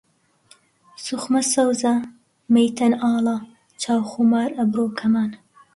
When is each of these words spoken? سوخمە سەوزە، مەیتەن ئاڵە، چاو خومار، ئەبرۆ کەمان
سوخمە 1.03 1.41
سەوزە، 1.53 1.93
مەیتەن 2.53 2.93
ئاڵە، 3.01 3.37
چاو 3.81 3.99
خومار، 4.09 4.49
ئەبرۆ 4.57 4.85
کەمان 4.99 5.31